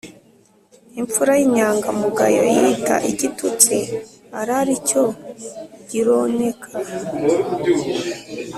[0.99, 3.77] imfura y'inyangamugayo yita igitutsi,
[4.39, 5.03] arari cyo
[5.89, 6.69] gironeka